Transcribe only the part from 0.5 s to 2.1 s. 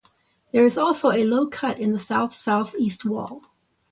There is also a low cut in the